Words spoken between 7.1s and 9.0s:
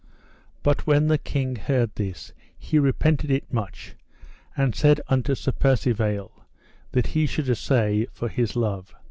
he should assay, for his love.